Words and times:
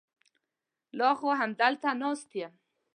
لا 0.97 1.09
خو 1.19 1.29
همدلته 1.41 1.89
ناست 2.01 2.29
یم. 2.39 2.53